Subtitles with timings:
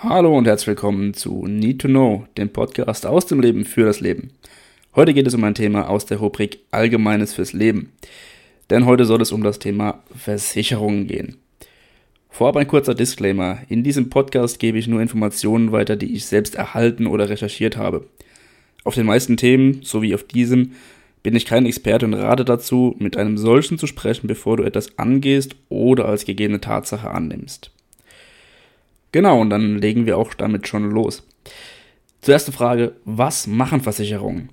[0.00, 3.98] Hallo und herzlich willkommen zu Need to Know, dem Podcast aus dem Leben für das
[3.98, 4.30] Leben.
[4.94, 7.90] Heute geht es um ein Thema aus der Rubrik Allgemeines fürs Leben.
[8.70, 11.38] Denn heute soll es um das Thema Versicherungen gehen.
[12.30, 13.58] Vorab ein kurzer Disclaimer.
[13.68, 18.06] In diesem Podcast gebe ich nur Informationen weiter, die ich selbst erhalten oder recherchiert habe.
[18.84, 20.74] Auf den meisten Themen, sowie auf diesem,
[21.24, 24.96] bin ich kein Experte und rate dazu, mit einem solchen zu sprechen, bevor du etwas
[24.96, 27.72] angehst oder als gegebene Tatsache annimmst.
[29.12, 31.26] Genau, und dann legen wir auch damit schon los.
[32.20, 34.50] Zuerst die Frage, was machen Versicherungen?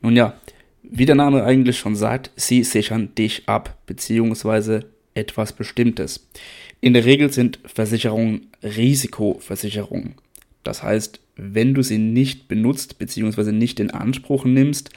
[0.00, 0.34] Nun ja,
[0.82, 6.28] wie der Name eigentlich schon sagt, sie sichern dich ab, beziehungsweise etwas Bestimmtes.
[6.80, 10.14] In der Regel sind Versicherungen Risikoversicherungen.
[10.62, 14.90] Das heißt, wenn du sie nicht benutzt, beziehungsweise nicht in Anspruch nimmst,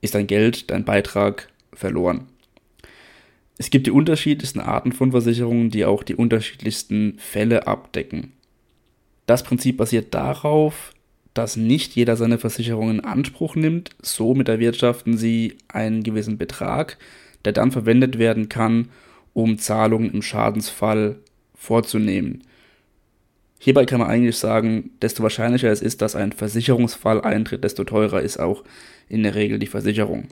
[0.00, 2.26] ist dein Geld, dein Beitrag verloren.
[3.58, 8.32] Es gibt die unterschiedlichsten Arten von Versicherungen, die auch die unterschiedlichsten Fälle abdecken.
[9.26, 10.92] Das Prinzip basiert darauf,
[11.34, 16.98] dass nicht jeder seine Versicherungen in Anspruch nimmt, somit erwirtschaften sie einen gewissen Betrag,
[17.44, 18.88] der dann verwendet werden kann,
[19.34, 21.16] um Zahlungen im Schadensfall
[21.54, 22.44] vorzunehmen.
[23.58, 28.20] Hierbei kann man eigentlich sagen, desto wahrscheinlicher es ist, dass ein Versicherungsfall eintritt, desto teurer
[28.20, 28.62] ist auch
[29.08, 30.28] in der Regel die Versicherung.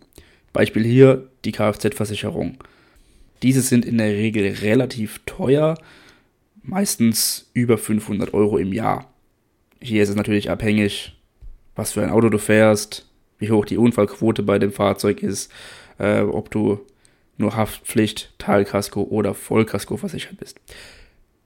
[0.53, 2.59] Beispiel hier die Kfz-Versicherung.
[3.43, 5.77] Diese sind in der Regel relativ teuer,
[6.63, 9.13] meistens über 500 Euro im Jahr.
[9.81, 11.17] Hier ist es natürlich abhängig,
[11.75, 13.07] was für ein Auto du fährst,
[13.39, 15.53] wie hoch die Unfallquote bei dem Fahrzeug ist,
[15.99, 16.81] äh, ob du
[17.39, 20.59] nur Haftpflicht, Teilkasko oder Vollkasko versichert bist.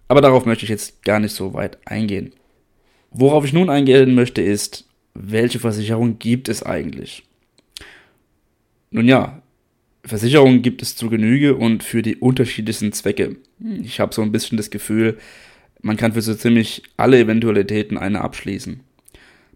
[0.09, 2.33] Aber darauf möchte ich jetzt gar nicht so weit eingehen.
[3.11, 7.25] Worauf ich nun eingehen möchte, ist, welche Versicherung gibt es eigentlich?
[8.91, 9.43] Nun ja,
[10.05, 13.37] Versicherungen gibt es zu Genüge und für die unterschiedlichsten Zwecke.
[13.83, 15.19] Ich habe so ein bisschen das Gefühl,
[15.83, 18.81] man kann für so ziemlich alle Eventualitäten eine abschließen.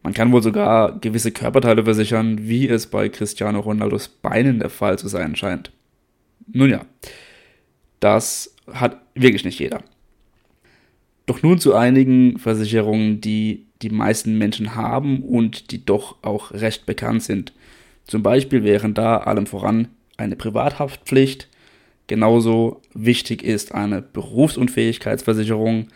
[0.03, 4.98] Man kann wohl sogar gewisse Körperteile versichern, wie es bei Cristiano Ronaldos Beinen der Fall
[4.98, 5.72] zu sein scheint.
[6.47, 6.84] Nun ja,
[8.00, 9.82] das hat wirklich nicht jeder.
[11.25, 16.84] Doch nun zu einigen Versicherungen, die die meisten Menschen haben und die doch auch recht
[16.84, 17.55] bekannt sind.
[18.06, 21.48] Zum Beispiel wären da allem voran eine Privathaftpflicht.
[22.06, 25.88] Genauso wichtig ist eine Berufsunfähigkeitsversicherung.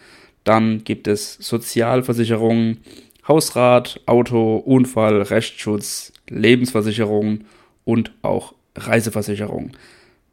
[0.44, 2.78] Dann gibt es Sozialversicherungen,
[3.26, 7.44] Hausrat, Auto, Unfall, Rechtsschutz, Lebensversicherung
[7.84, 9.72] und auch Reiseversicherung.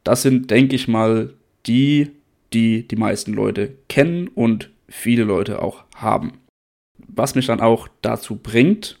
[0.04, 1.34] Das sind, denke ich mal,
[1.66, 2.12] die,
[2.52, 6.34] die die meisten Leute kennen und viele Leute auch haben.
[7.08, 8.98] Was mich dann auch dazu bringt,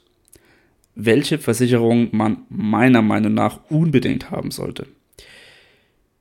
[0.96, 4.86] welche Versicherung man meiner Meinung nach unbedingt haben sollte.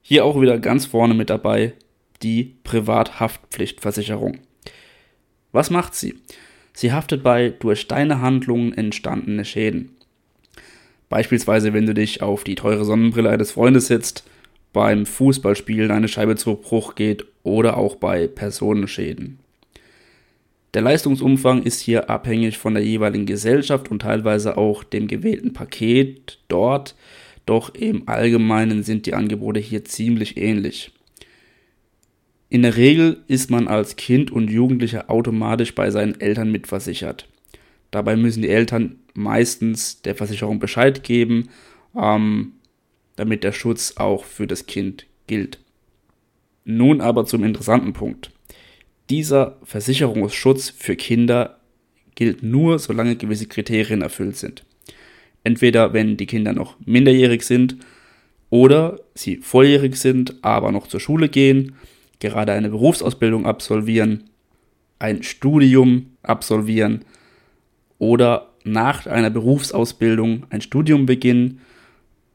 [0.01, 1.73] Hier auch wieder ganz vorne mit dabei
[2.21, 4.39] die Privathaftpflichtversicherung.
[5.51, 6.15] Was macht sie?
[6.73, 9.95] Sie haftet bei durch deine Handlungen entstandene Schäden.
[11.07, 14.25] Beispielsweise, wenn du dich auf die teure Sonnenbrille eines Freundes setzt,
[14.73, 19.39] beim Fußballspielen eine Scheibe zu Bruch geht oder auch bei Personenschäden.
[20.75, 26.39] Der Leistungsumfang ist hier abhängig von der jeweiligen Gesellschaft und teilweise auch dem gewählten Paket
[26.49, 26.95] dort,
[27.45, 30.91] doch im Allgemeinen sind die Angebote hier ziemlich ähnlich.
[32.49, 37.25] In der Regel ist man als Kind und Jugendlicher automatisch bei seinen Eltern mitversichert.
[37.89, 41.47] Dabei müssen die Eltern meistens der Versicherung Bescheid geben,
[41.97, 42.51] ähm,
[43.15, 45.57] damit der Schutz auch für das Kind gilt.
[46.65, 48.34] Nun aber zum interessanten Punkt.
[49.09, 51.59] Dieser Versicherungsschutz für Kinder
[52.15, 54.63] gilt nur, solange gewisse Kriterien erfüllt sind.
[55.43, 57.77] Entweder wenn die Kinder noch minderjährig sind
[58.49, 61.75] oder sie volljährig sind, aber noch zur Schule gehen,
[62.19, 64.23] gerade eine Berufsausbildung absolvieren,
[64.97, 67.05] ein Studium absolvieren
[67.99, 71.61] oder nach einer Berufsausbildung ein Studium beginnen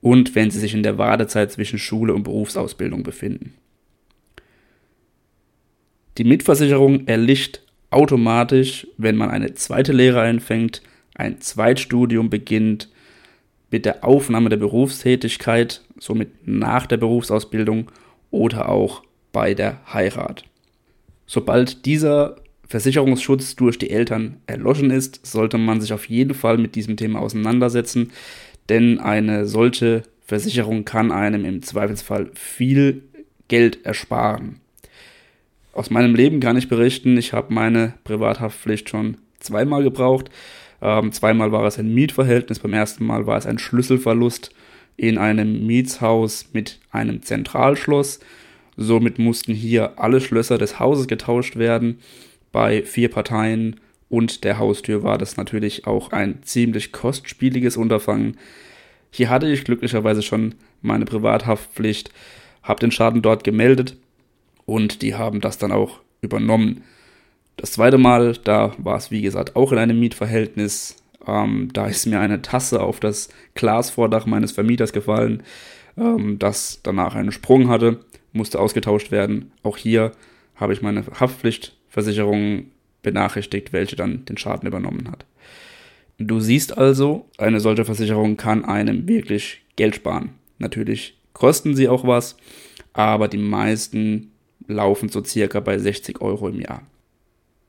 [0.00, 3.54] und wenn sie sich in der Wartezeit zwischen Schule und Berufsausbildung befinden.
[6.18, 7.60] Die Mitversicherung erlischt
[7.90, 10.82] automatisch, wenn man eine zweite Lehre einfängt,
[11.14, 12.88] ein Zweitstudium beginnt,
[13.70, 17.90] mit der Aufnahme der Berufstätigkeit, somit nach der Berufsausbildung
[18.30, 19.02] oder auch
[19.32, 20.44] bei der Heirat.
[21.26, 22.36] Sobald dieser
[22.66, 27.20] Versicherungsschutz durch die Eltern erloschen ist, sollte man sich auf jeden Fall mit diesem Thema
[27.20, 28.10] auseinandersetzen,
[28.68, 33.02] denn eine solche Versicherung kann einem im Zweifelsfall viel
[33.48, 34.60] Geld ersparen.
[35.72, 40.28] Aus meinem Leben kann ich berichten, ich habe meine Privathaftpflicht schon zweimal gebraucht.
[40.82, 44.52] Ähm, zweimal war es ein Mietverhältnis, beim ersten Mal war es ein Schlüsselverlust
[44.96, 48.18] in einem Mietshaus mit einem Zentralschloss.
[48.76, 51.98] Somit mussten hier alle Schlösser des Hauses getauscht werden.
[52.52, 53.78] bei vier Parteien
[54.08, 58.38] und der Haustür war das natürlich auch ein ziemlich kostspieliges Unterfangen.
[59.12, 62.10] Hier hatte ich glücklicherweise schon meine Privathaftpflicht,
[62.64, 63.96] habe den Schaden dort gemeldet
[64.70, 66.84] und die haben das dann auch übernommen.
[67.56, 70.96] Das zweite Mal, da war es wie gesagt auch in einem Mietverhältnis.
[71.26, 75.42] Ähm, da ist mir eine Tasse auf das Glasvordach meines Vermieters gefallen,
[75.98, 77.98] ähm, das danach einen Sprung hatte,
[78.32, 79.50] musste ausgetauscht werden.
[79.64, 80.12] Auch hier
[80.54, 82.66] habe ich meine Haftpflichtversicherung
[83.02, 85.26] benachrichtigt, welche dann den Schaden übernommen hat.
[86.16, 90.30] Du siehst also, eine solche Versicherung kann einem wirklich Geld sparen.
[90.58, 92.36] Natürlich kosten sie auch was,
[92.92, 94.29] aber die meisten
[94.70, 96.82] laufen so circa bei 60 Euro im Jahr.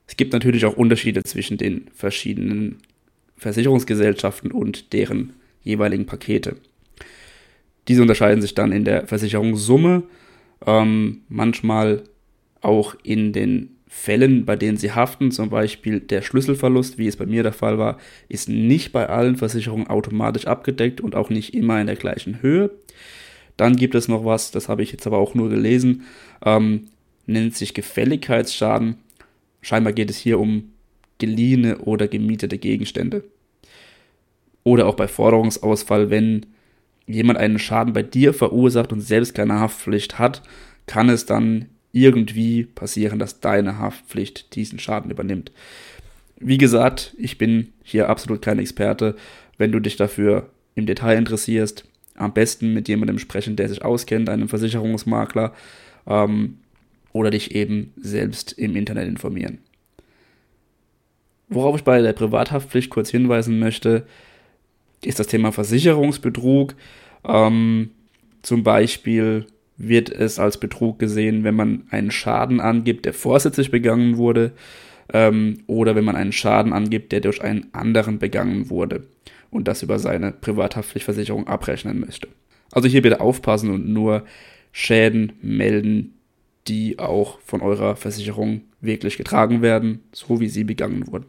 [0.08, 2.78] Es gibt natürlich auch Unterschiede zwischen den verschiedenen
[3.38, 5.34] Versicherungsgesellschaften und deren
[5.64, 6.58] jeweiligen Pakete.
[7.88, 10.04] Diese unterscheiden sich dann in der Versicherungssumme,
[10.66, 12.04] ähm, manchmal
[12.62, 17.26] auch in den Fällen, bei denen sie haften, zum Beispiel der Schlüsselverlust, wie es bei
[17.26, 17.98] mir der Fall war,
[18.30, 22.72] ist nicht bei allen Versicherungen automatisch abgedeckt und auch nicht immer in der gleichen Höhe.
[23.58, 26.04] Dann gibt es noch was, das habe ich jetzt aber auch nur gelesen,
[26.44, 26.88] ähm,
[27.26, 28.96] nennt sich Gefälligkeitsschaden.
[29.62, 30.72] Scheinbar geht es hier um
[31.18, 33.24] geliehene oder gemietete Gegenstände.
[34.64, 36.46] Oder auch bei Forderungsausfall, wenn
[37.08, 40.42] jemand einen Schaden bei dir verursacht und selbst keine Haftpflicht hat,
[40.86, 45.52] kann es dann irgendwie passieren, dass deine Haftpflicht diesen Schaden übernimmt.
[46.40, 49.16] Wie gesagt, ich bin hier absolut kein Experte.
[49.58, 51.84] Wenn du dich dafür im Detail interessierst,
[52.22, 55.54] am besten mit jemandem sprechen, der sich auskennt, einem Versicherungsmakler
[56.08, 56.58] ähm,
[57.14, 59.60] oder dich eben selbst im Internet informieren.
[61.50, 64.06] Worauf ich bei der Privathaftpflicht kurz hinweisen möchte,
[65.04, 66.76] ist das Thema Versicherungsbetrug.
[67.26, 67.90] Ähm,
[68.42, 69.48] zum Beispiel
[69.78, 74.54] wird es als Betrug gesehen, wenn man einen Schaden angibt, der vorsätzlich begangen wurde,
[75.12, 79.04] ähm, oder wenn man einen Schaden angibt, der durch einen anderen begangen wurde
[79.52, 82.28] und das über seine Privathaftpflichtversicherung abrechnen möchte.
[82.72, 84.26] Also hier bitte aufpassen und nur
[84.72, 86.14] Schäden melden,
[86.68, 91.26] die auch von eurer Versicherung wirklich getragen werden, so wie sie begangen wurden.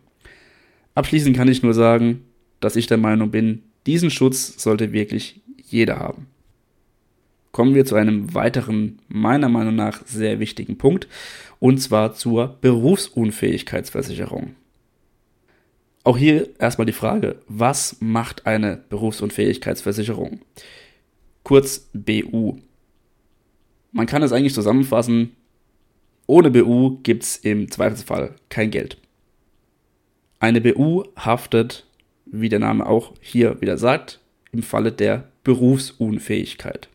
[0.94, 2.22] Abschließend kann ich nur sagen,
[2.60, 6.28] dass ich der Meinung bin, diesen Schutz sollte wirklich jeder haben
[7.52, 11.06] kommen wir zu einem weiteren, meiner Meinung nach sehr wichtigen Punkt,
[11.60, 14.56] und zwar zur Berufsunfähigkeitsversicherung.
[16.04, 20.40] Auch hier erstmal die Frage, was macht eine Berufsunfähigkeitsversicherung?
[21.44, 22.58] Kurz BU.
[23.92, 25.36] Man kann es eigentlich zusammenfassen,
[26.26, 28.96] ohne BU gibt es im Zweifelsfall kein Geld.
[30.40, 31.86] Eine BU haftet,
[32.26, 34.20] wie der Name auch hier wieder sagt,
[34.50, 36.88] im Falle der Berufsunfähigkeit.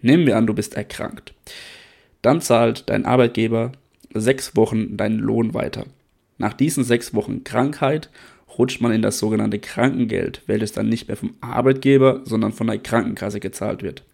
[0.00, 1.32] Nehmen wir an, du bist erkrankt.
[2.22, 3.72] Dann zahlt dein Arbeitgeber
[4.12, 5.86] sechs Wochen deinen Lohn weiter.
[6.38, 8.10] Nach diesen sechs Wochen Krankheit
[8.58, 12.78] rutscht man in das sogenannte Krankengeld, welches dann nicht mehr vom Arbeitgeber, sondern von der
[12.78, 14.04] Krankenkasse gezahlt wird.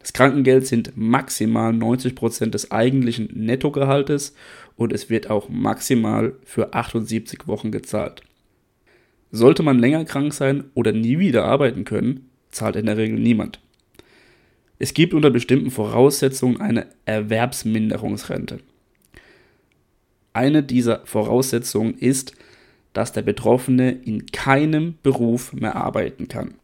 [0.00, 4.34] Das Krankengeld sind maximal 90% des eigentlichen Nettogehaltes
[4.76, 8.22] und es wird auch maximal für 78 Wochen gezahlt.
[9.30, 13.60] Sollte man länger krank sein oder nie wieder arbeiten können, zahlt in der Regel niemand.
[14.78, 18.60] Es gibt unter bestimmten Voraussetzungen eine Erwerbsminderungsrente.
[20.32, 22.34] Eine dieser Voraussetzungen ist,
[22.92, 26.54] dass der Betroffene in keinem Beruf mehr arbeiten kann.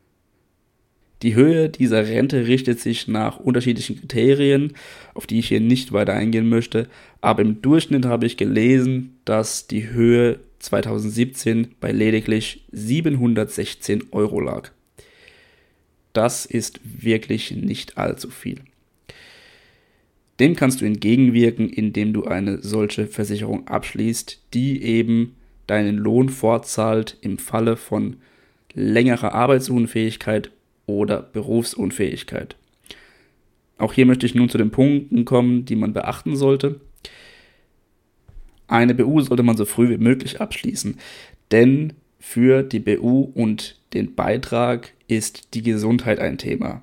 [1.23, 4.75] Die Höhe dieser Rente richtet sich nach unterschiedlichen Kriterien,
[5.15, 6.89] auf die ich hier nicht weiter eingehen möchte,
[7.21, 14.71] aber im Durchschnitt habe ich gelesen, dass die Höhe 2017 bei lediglich 716 Euro lag.
[16.13, 18.61] Das ist wirklich nicht allzu viel.
[20.39, 27.17] Dem kannst du entgegenwirken, indem du eine solche Versicherung abschließt, die eben deinen Lohn fortzahlt
[27.23, 28.17] im Falle von
[28.75, 30.51] längerer Arbeitsunfähigkeit
[30.87, 32.57] oder Berufsunfähigkeit.
[33.79, 36.81] Auch hier möchte ich nun zu den Punkten kommen, die man beachten sollte.
[38.69, 40.99] Eine BU sollte man so früh wie möglich abschließen,
[41.51, 46.83] denn für die BU und den Beitrag ist die Gesundheit ein Thema.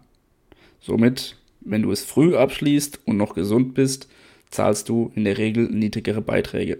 [0.79, 4.08] Somit, wenn du es früh abschließt und noch gesund bist,
[4.50, 6.79] zahlst du in der Regel niedrigere Beiträge.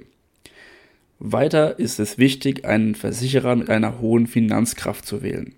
[1.20, 5.56] Weiter ist es wichtig, einen Versicherer mit einer hohen Finanzkraft zu wählen.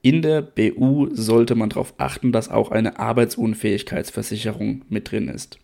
[0.00, 5.58] In der BU sollte man darauf achten, dass auch eine Arbeitsunfähigkeitsversicherung mit drin ist.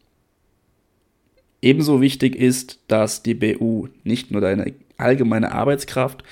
[1.60, 6.22] Ebenso wichtig ist, dass die BU nicht nur deine allgemeine Arbeitskraft,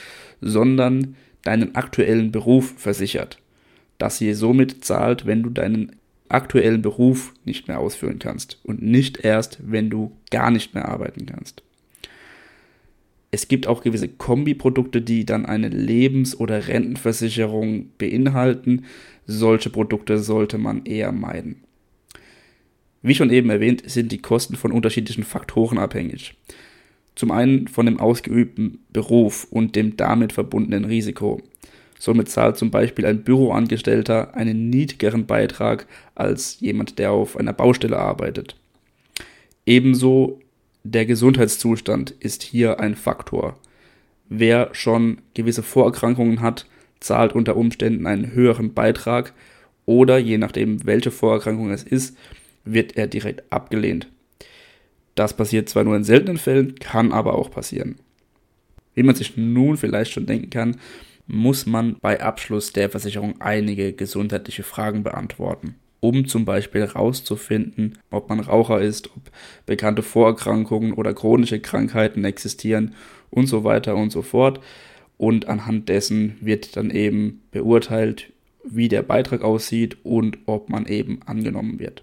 [0.41, 3.39] sondern deinen aktuellen Beruf versichert,
[3.99, 5.97] dass sie somit zahlt, wenn du deinen
[6.29, 11.27] aktuellen Beruf nicht mehr ausführen kannst und nicht erst, wenn du gar nicht mehr arbeiten
[11.27, 11.63] kannst.
[13.31, 18.85] Es gibt auch gewisse Kombiprodukte, die dann eine Lebens- oder Rentenversicherung beinhalten.
[19.27, 21.63] Solche Produkte sollte man eher meiden.
[23.03, 26.35] Wie schon eben erwähnt, sind die Kosten von unterschiedlichen Faktoren abhängig.
[27.15, 31.41] Zum einen von dem ausgeübten Beruf und dem damit verbundenen Risiko.
[31.99, 37.99] Somit zahlt zum Beispiel ein Büroangestellter einen niedrigeren Beitrag als jemand, der auf einer Baustelle
[37.99, 38.57] arbeitet.
[39.65, 40.41] Ebenso
[40.85, 43.59] der Gesundheitszustand ist hier ein Faktor.
[44.29, 46.67] Wer schon gewisse Vorerkrankungen hat,
[47.01, 49.33] zahlt unter Umständen einen höheren Beitrag
[49.85, 52.17] oder je nachdem, welche Vorerkrankung es ist,
[52.65, 54.09] wird er direkt abgelehnt.
[55.15, 57.97] Das passiert zwar nur in seltenen Fällen, kann aber auch passieren.
[58.95, 60.77] Wie man sich nun vielleicht schon denken kann,
[61.27, 68.29] muss man bei Abschluss der Versicherung einige gesundheitliche Fragen beantworten, um zum Beispiel herauszufinden, ob
[68.29, 69.23] man Raucher ist, ob
[69.67, 72.95] bekannte Vorerkrankungen oder chronische Krankheiten existieren
[73.31, 74.61] und so weiter und so fort.
[75.19, 78.33] Und anhand dessen wird dann eben beurteilt,
[78.65, 82.03] wie der Beitrag aussieht und ob man eben angenommen wird.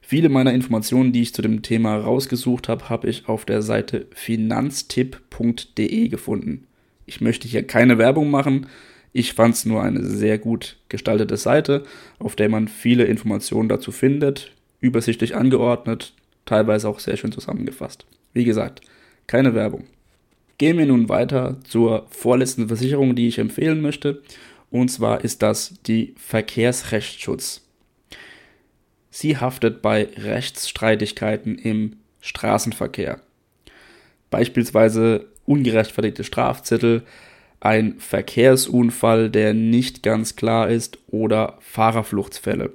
[0.00, 4.06] Viele meiner Informationen, die ich zu dem Thema rausgesucht habe, habe ich auf der Seite
[4.12, 6.68] finanztipp.de gefunden.
[7.06, 8.66] Ich möchte hier keine Werbung machen.
[9.12, 11.84] Ich fand es nur eine sehr gut gestaltete Seite,
[12.18, 16.12] auf der man viele Informationen dazu findet, übersichtlich angeordnet,
[16.44, 18.04] teilweise auch sehr schön zusammengefasst.
[18.34, 18.82] Wie gesagt,
[19.26, 19.84] keine Werbung.
[20.58, 24.22] Gehen wir nun weiter zur vorletzten Versicherung, die ich empfehlen möchte.
[24.70, 27.62] Und zwar ist das die Verkehrsrechtsschutz.
[29.10, 33.20] Sie haftet bei Rechtsstreitigkeiten im Straßenverkehr.
[34.30, 37.02] Beispielsweise ungerechtfertigte Strafzettel,
[37.60, 42.72] ein Verkehrsunfall, der nicht ganz klar ist oder Fahrerfluchtsfälle.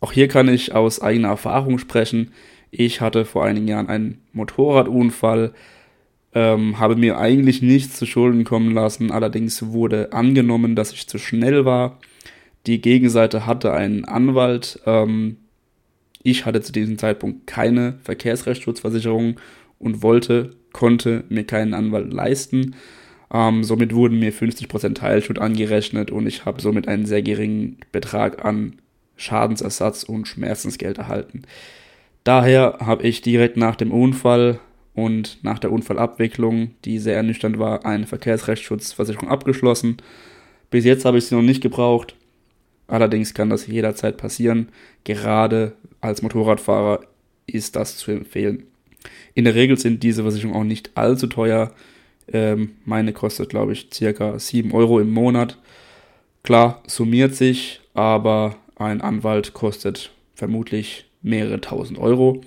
[0.00, 2.32] Auch hier kann ich aus eigener Erfahrung sprechen.
[2.70, 5.52] Ich hatte vor einigen Jahren einen Motorradunfall,
[6.34, 11.18] ähm, habe mir eigentlich nichts zu Schulden kommen lassen, allerdings wurde angenommen, dass ich zu
[11.18, 11.98] schnell war.
[12.66, 14.80] Die Gegenseite hatte einen Anwalt.
[14.84, 15.38] Ähm,
[16.22, 19.36] ich hatte zu diesem Zeitpunkt keine Verkehrsrechtsschutzversicherung
[19.78, 22.76] und wollte konnte mir keinen Anwalt leisten.
[23.32, 28.44] Ähm, somit wurden mir 50% Teilschuld angerechnet und ich habe somit einen sehr geringen Betrag
[28.44, 28.76] an
[29.16, 31.42] Schadensersatz und Schmerzensgeld erhalten.
[32.24, 34.60] Daher habe ich direkt nach dem Unfall
[34.94, 39.98] und nach der Unfallabwicklung, die sehr ernüchternd war, eine Verkehrsrechtsschutzversicherung abgeschlossen.
[40.70, 42.16] Bis jetzt habe ich sie noch nicht gebraucht.
[42.88, 44.68] Allerdings kann das jederzeit passieren.
[45.04, 47.00] Gerade als Motorradfahrer
[47.46, 48.64] ist das zu empfehlen.
[49.34, 51.72] In der Regel sind diese Versicherungen auch nicht allzu teuer.
[52.32, 55.58] Ähm, meine kostet, glaube ich, circa 7 Euro im Monat.
[56.42, 62.42] Klar, summiert sich, aber ein Anwalt kostet vermutlich mehrere tausend Euro,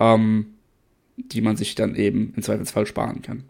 [0.00, 0.54] ähm,
[1.16, 3.44] die man sich dann eben im Zweifelsfall sparen kann.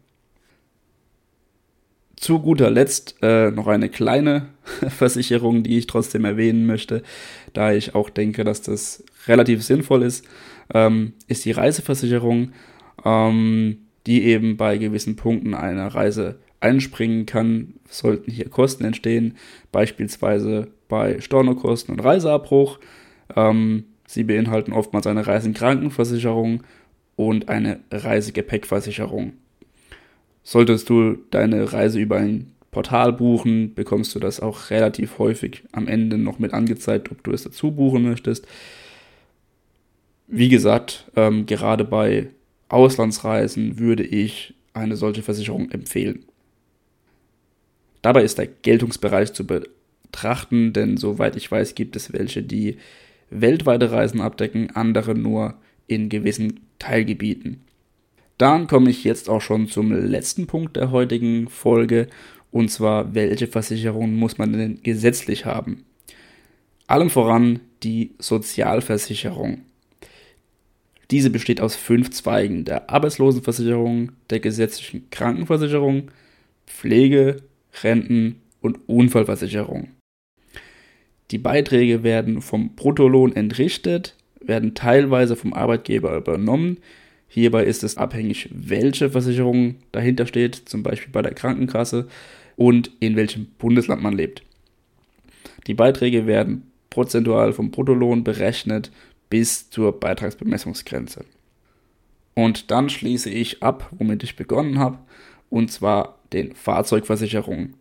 [2.20, 4.46] Zu guter Letzt äh, noch eine kleine
[4.88, 7.02] Versicherung, die ich trotzdem erwähnen möchte,
[7.52, 10.24] da ich auch denke, dass das relativ sinnvoll ist
[10.74, 12.52] ähm, ist die Reiseversicherung,
[13.04, 19.36] ähm, die eben bei gewissen Punkten einer Reise einspringen kann, sollten hier Kosten entstehen,
[19.70, 22.78] beispielsweise bei Stornokosten und Reiseabbruch.
[23.36, 26.62] Ähm, sie beinhalten oftmals eine Reisenkrankenversicherung
[27.16, 29.34] und eine Reisegepäckversicherung.
[30.48, 35.88] Solltest du deine Reise über ein Portal buchen, bekommst du das auch relativ häufig am
[35.88, 38.46] Ende noch mit angezeigt, ob du es dazu buchen möchtest
[40.28, 42.28] wie gesagt, ähm, gerade bei
[42.68, 46.24] Auslandsreisen würde ich eine solche Versicherung empfehlen.
[48.02, 52.76] Dabei ist der Geltungsbereich zu betrachten, denn soweit ich weiß, gibt es welche, die
[53.30, 55.54] weltweite Reisen abdecken, andere nur
[55.86, 57.62] in gewissen Teilgebieten.
[58.38, 62.08] Dann komme ich jetzt auch schon zum letzten Punkt der heutigen Folge,
[62.50, 65.84] und zwar, welche Versicherungen muss man denn gesetzlich haben?
[66.86, 69.62] Allem voran die Sozialversicherung.
[71.10, 76.10] Diese besteht aus fünf Zweigen der Arbeitslosenversicherung, der gesetzlichen Krankenversicherung,
[76.66, 77.42] Pflege,
[77.82, 79.88] Renten und Unfallversicherung.
[81.30, 86.78] Die Beiträge werden vom Bruttolohn entrichtet, werden teilweise vom Arbeitgeber übernommen.
[87.28, 92.08] Hierbei ist es abhängig, welche Versicherung dahinter steht, zum Beispiel bei der Krankenkasse
[92.56, 94.42] und in welchem Bundesland man lebt.
[95.66, 98.90] Die Beiträge werden prozentual vom Bruttolohn berechnet
[99.28, 101.24] bis zur Beitragsbemessungsgrenze.
[102.34, 104.98] Und dann schließe ich ab, womit ich begonnen habe,
[105.50, 107.74] und zwar den Fahrzeugversicherungen.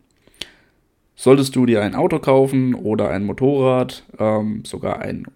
[1.16, 5.26] Solltest du dir ein Auto kaufen oder ein Motorrad, ähm, sogar ein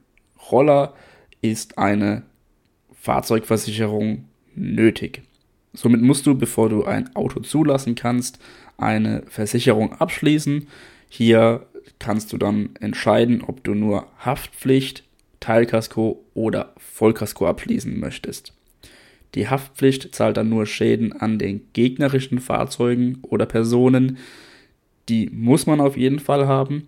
[0.51, 0.95] Roller,
[1.41, 2.23] ist eine
[3.03, 5.23] Fahrzeugversicherung nötig.
[5.73, 8.39] Somit musst du, bevor du ein Auto zulassen kannst,
[8.77, 10.69] eine Versicherung abschließen.
[11.09, 11.67] Hier
[11.99, 15.03] kannst du dann entscheiden, ob du nur Haftpflicht,
[15.41, 18.55] Teilkasko oder Vollkasko abschließen möchtest.
[19.35, 24.19] Die Haftpflicht zahlt dann nur Schäden an den gegnerischen Fahrzeugen oder Personen.
[25.09, 26.87] Die muss man auf jeden Fall haben.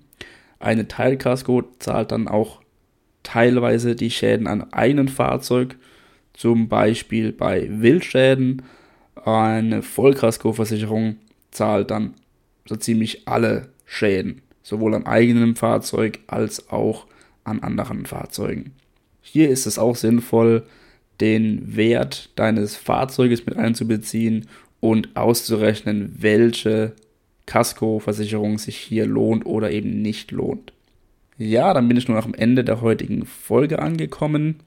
[0.60, 2.60] Eine Teilkasko zahlt dann auch
[3.24, 5.74] teilweise die Schäden an einem Fahrzeug,
[6.34, 8.62] zum Beispiel bei Wildschäden.
[9.24, 11.16] Eine Vollkaskoversicherung
[11.50, 12.14] zahlt dann
[12.66, 17.06] so ziemlich alle Schäden, sowohl am eigenen Fahrzeug als auch
[17.44, 18.72] an anderen Fahrzeugen.
[19.22, 20.64] Hier ist es auch sinnvoll,
[21.20, 24.46] den Wert deines Fahrzeuges mit einzubeziehen
[24.80, 26.92] und auszurechnen, welche
[27.46, 30.72] Kaskoversicherung sich hier lohnt oder eben nicht lohnt.
[31.36, 34.60] Ja, dann bin ich nur noch am Ende der heutigen Folge angekommen.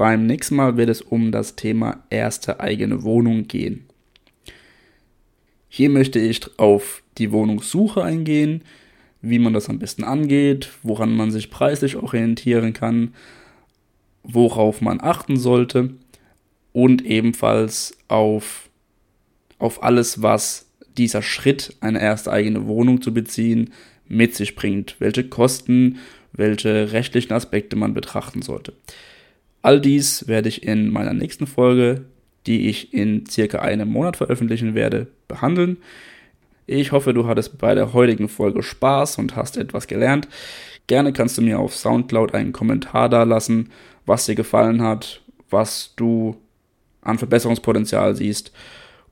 [0.00, 3.84] Beim nächsten Mal wird es um das Thema erste eigene Wohnung gehen.
[5.68, 8.62] Hier möchte ich auf die Wohnungssuche eingehen,
[9.20, 13.12] wie man das am besten angeht, woran man sich preislich orientieren kann,
[14.22, 15.90] worauf man achten sollte
[16.72, 18.70] und ebenfalls auf,
[19.58, 23.74] auf alles, was dieser Schritt, eine erste eigene Wohnung zu beziehen,
[24.08, 25.98] mit sich bringt, welche Kosten,
[26.32, 28.72] welche rechtlichen Aspekte man betrachten sollte.
[29.62, 32.06] All dies werde ich in meiner nächsten Folge,
[32.46, 35.78] die ich in circa einem Monat veröffentlichen werde, behandeln.
[36.66, 40.28] Ich hoffe, du hattest bei der heutigen Folge Spaß und hast etwas gelernt.
[40.86, 43.70] Gerne kannst du mir auf Soundcloud einen Kommentar da lassen,
[44.06, 46.36] was dir gefallen hat, was du
[47.02, 48.52] an Verbesserungspotenzial siehst.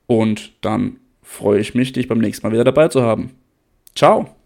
[0.07, 3.31] Und dann freue ich mich, dich beim nächsten Mal wieder dabei zu haben.
[3.95, 4.38] Ciao!